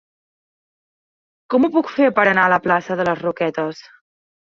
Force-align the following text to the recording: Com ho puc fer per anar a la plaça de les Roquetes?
Com 1.53 1.67
ho 1.67 1.69
puc 1.75 1.91
fer 1.97 2.07
per 2.19 2.23
anar 2.31 2.45
a 2.49 2.51
la 2.53 2.59
plaça 2.63 2.97
de 3.03 3.05
les 3.11 3.21
Roquetes? 3.27 3.83